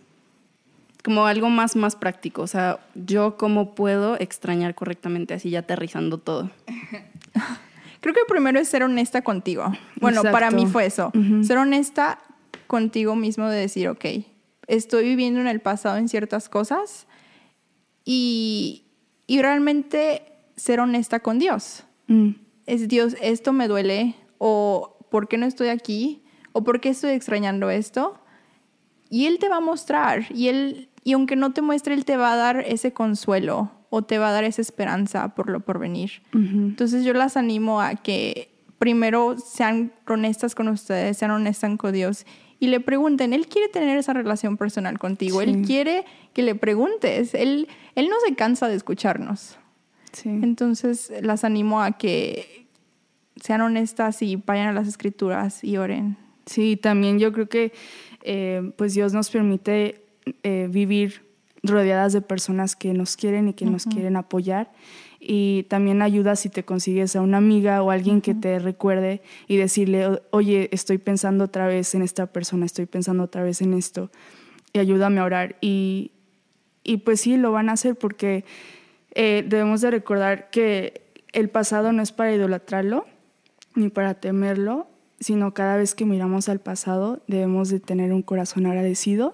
como 1.03 1.25
algo 1.25 1.49
más, 1.49 1.75
más 1.75 1.95
práctico, 1.95 2.43
o 2.43 2.47
sea, 2.47 2.79
yo 2.93 3.35
cómo 3.35 3.73
puedo 3.73 4.19
extrañar 4.19 4.75
correctamente, 4.75 5.33
así 5.33 5.49
ya 5.49 5.59
aterrizando 5.59 6.19
todo. 6.19 6.51
Creo 8.01 8.13
que 8.13 8.21
primero 8.27 8.59
es 8.59 8.67
ser 8.67 8.83
honesta 8.83 9.23
contigo. 9.23 9.73
Bueno, 9.99 10.21
para 10.21 10.51
mí 10.51 10.67
fue 10.67 10.85
eso, 10.85 11.11
ser 11.41 11.57
honesta 11.57 12.19
contigo 12.67 13.15
mismo 13.15 13.49
de 13.49 13.59
decir, 13.59 13.89
ok, 13.89 14.05
estoy 14.67 15.05
viviendo 15.05 15.39
en 15.39 15.47
el 15.47 15.59
pasado 15.59 15.97
en 15.97 16.09
ciertas 16.09 16.49
cosas 16.49 17.07
y, 18.05 18.85
y 19.25 19.41
realmente 19.41 20.23
ser 20.55 20.79
honesta 20.79 21.19
con 21.19 21.39
Dios. 21.39 21.83
Mm. 22.07 22.31
Es 22.65 22.87
Dios, 22.87 23.15
esto 23.21 23.53
me 23.53 23.67
duele, 23.67 24.15
o 24.37 24.97
¿por 25.09 25.27
qué 25.27 25.37
no 25.37 25.45
estoy 25.45 25.69
aquí? 25.69 26.23
¿O 26.51 26.63
por 26.63 26.81
qué 26.81 26.89
estoy 26.89 27.11
extrañando 27.11 27.69
esto? 27.69 28.19
Y 29.09 29.25
Él 29.25 29.39
te 29.39 29.47
va 29.47 29.57
a 29.57 29.61
mostrar, 29.61 30.25
y 30.33 30.49
Él, 30.49 30.89
y 31.03 31.13
aunque 31.13 31.37
no 31.37 31.53
te 31.53 31.61
muestre, 31.61 31.93
Él 31.93 32.03
te 32.03 32.17
va 32.17 32.33
a 32.33 32.35
dar 32.35 32.63
ese 32.67 32.91
consuelo 32.91 33.71
o 33.89 34.01
te 34.01 34.17
va 34.17 34.29
a 34.29 34.31
dar 34.33 34.43
esa 34.43 34.61
esperanza 34.61 35.33
por 35.33 35.49
lo 35.49 35.61
por 35.61 35.79
venir. 35.79 36.21
Entonces 36.33 37.05
yo 37.05 37.13
las 37.13 37.37
animo 37.37 37.79
a 37.79 37.95
que 37.95 38.49
primero 38.79 39.37
sean 39.37 39.93
honestas 40.07 40.55
con 40.55 40.67
ustedes, 40.67 41.17
sean 41.17 41.31
honestas 41.31 41.77
con 41.77 41.93
Dios 41.93 42.25
y 42.59 42.67
le 42.67 42.79
pregunten, 42.79 43.33
Él 43.33 43.47
quiere 43.47 43.69
tener 43.69 43.97
esa 43.97 44.13
relación 44.13 44.57
personal 44.57 44.97
contigo, 44.99 45.41
Él 45.41 45.63
quiere 45.65 46.05
que 46.33 46.41
le 46.43 46.55
preguntes, 46.55 47.33
Él, 47.33 47.67
él 47.95 48.09
no 48.09 48.15
se 48.25 48.35
cansa 48.35 48.67
de 48.67 48.75
escucharnos. 48.75 49.57
Entonces 50.25 51.11
las 51.21 51.43
animo 51.43 51.81
a 51.81 51.91
que 51.91 52.67
sean 53.41 53.61
honestas 53.61 54.21
y 54.21 54.35
vayan 54.35 54.67
a 54.67 54.73
las 54.73 54.87
escrituras 54.87 55.63
y 55.63 55.77
oren. 55.77 56.17
Sí, 56.45 56.77
también 56.77 57.19
yo 57.19 57.31
creo 57.33 57.49
que 57.49 57.73
eh, 58.23 58.71
pues 58.77 58.93
Dios 58.93 59.13
nos 59.13 59.29
permite 59.29 60.05
eh, 60.43 60.67
vivir 60.71 61.25
rodeadas 61.63 62.13
de 62.13 62.21
personas 62.21 62.75
que 62.75 62.93
nos 62.93 63.17
quieren 63.17 63.49
y 63.49 63.53
que 63.53 63.65
nos 63.65 63.85
quieren 63.85 64.15
apoyar. 64.15 64.71
Y 65.29 65.63
también 65.63 66.01
ayuda 66.01 66.37
si 66.37 66.47
te 66.47 66.63
consigues 66.63 67.17
a 67.17 67.21
una 67.21 67.35
amiga 67.35 67.83
o 67.83 67.91
alguien 67.91 68.21
que 68.21 68.33
te 68.33 68.59
recuerde 68.59 69.21
y 69.49 69.57
decirle, 69.57 70.21
oye, 70.29 70.69
estoy 70.71 70.99
pensando 70.99 71.43
otra 71.43 71.67
vez 71.67 71.93
en 71.95 72.01
esta 72.01 72.27
persona, 72.27 72.65
estoy 72.65 72.85
pensando 72.85 73.23
otra 73.23 73.43
vez 73.43 73.61
en 73.61 73.73
esto, 73.73 74.09
y 74.71 74.79
ayúdame 74.79 75.19
a 75.19 75.25
orar. 75.25 75.57
Y, 75.59 76.11
y 76.81 76.97
pues 76.97 77.19
sí, 77.19 77.35
lo 77.35 77.51
van 77.51 77.67
a 77.67 77.73
hacer 77.73 77.97
porque 77.97 78.45
eh, 79.15 79.43
debemos 79.45 79.81
de 79.81 79.91
recordar 79.91 80.49
que 80.49 81.01
el 81.33 81.49
pasado 81.49 81.91
no 81.91 82.01
es 82.01 82.13
para 82.13 82.33
idolatrarlo 82.33 83.05
ni 83.75 83.89
para 83.89 84.13
temerlo, 84.13 84.87
sino 85.19 85.53
cada 85.53 85.75
vez 85.75 85.93
que 85.93 86.05
miramos 86.05 86.47
al 86.47 86.61
pasado 86.61 87.21
debemos 87.27 87.67
de 87.67 87.81
tener 87.81 88.13
un 88.13 88.21
corazón 88.21 88.65
agradecido 88.65 89.33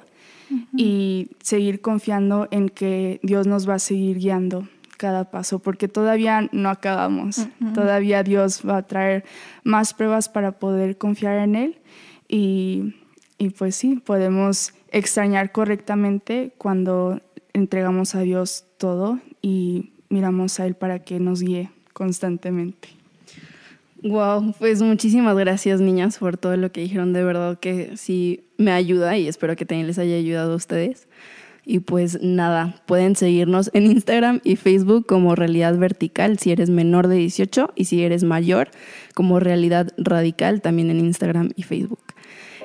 y 0.76 1.30
seguir 1.44 1.82
confiando 1.82 2.48
en 2.50 2.70
que 2.70 3.20
Dios 3.22 3.46
nos 3.46 3.70
va 3.70 3.76
a 3.76 3.80
seguir 3.80 4.18
guiando 4.18 4.68
cada 4.98 5.32
paso, 5.32 5.60
porque 5.60 5.88
todavía 5.88 6.50
no 6.52 6.70
acabamos, 6.70 7.48
todavía 7.74 8.24
Dios 8.24 8.62
va 8.68 8.78
a 8.78 8.88
traer 8.88 9.26
más 9.64 9.94
pruebas 9.94 10.30
para 10.30 10.54
poder 10.54 10.98
confiar 10.98 11.40
en 11.40 11.56
Él 11.56 11.80
y, 12.28 12.96
y 13.38 13.50
pues 13.50 13.76
sí, 13.76 13.96
podemos 13.96 14.74
extrañar 14.92 15.52
correctamente 15.52 16.54
cuando 16.58 17.22
entregamos 17.54 18.16
a 18.16 18.22
Dios 18.22 18.66
todo 18.78 19.20
y 19.42 19.94
miramos 20.10 20.60
a 20.60 20.66
Él 20.66 20.76
para 20.76 21.00
que 21.00 21.20
nos 21.20 21.42
guíe 21.42 21.72
constantemente. 21.94 22.90
Wow, 24.04 24.54
pues 24.60 24.82
muchísimas 24.82 25.38
gracias 25.38 25.80
niñas 25.80 26.18
por 26.18 26.36
todo 26.38 26.58
lo 26.58 26.72
que 26.74 26.82
dijeron, 26.82 27.14
de 27.14 27.24
verdad 27.24 27.58
que 27.58 27.96
sí 27.96 28.44
me 28.58 28.72
ayuda 28.72 29.18
y 29.18 29.30
espero 29.30 29.56
que 29.56 29.66
también 29.66 29.88
les 29.88 29.98
haya 29.98 30.16
ayudado 30.16 30.54
a 30.54 30.56
ustedes. 30.58 31.08
Y 31.66 31.80
pues 31.80 32.22
nada, 32.22 32.82
pueden 32.86 33.16
seguirnos 33.16 33.72
en 33.74 33.86
Instagram 33.86 34.42
y 34.44 34.58
Facebook 34.58 35.06
como 35.06 35.36
Realidad 35.36 35.78
Vertical 35.78 36.38
si 36.38 36.52
eres 36.52 36.70
menor 36.70 37.08
de 37.08 37.16
18 37.16 37.72
y 37.76 37.86
si 37.86 38.04
eres 38.04 38.24
mayor 38.24 38.70
como 39.14 39.40
Realidad 39.40 39.88
Radical 39.98 40.62
también 40.62 40.90
en 40.90 41.00
Instagram 41.00 41.52
y 41.56 41.64
Facebook. 41.64 42.04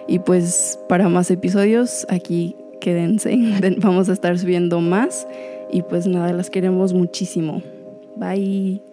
Y 0.08 0.18
pues 0.20 0.78
para 0.88 1.08
más 1.08 1.30
episodios 1.30 2.06
aquí 2.08 2.56
quédense, 2.80 3.36
vamos 3.78 4.08
a 4.08 4.12
estar 4.12 4.38
subiendo 4.38 4.80
más 4.80 5.26
y 5.70 5.82
pues 5.82 6.06
nada, 6.06 6.32
las 6.32 6.50
queremos 6.50 6.92
muchísimo. 6.92 7.62
Bye. 8.16 8.87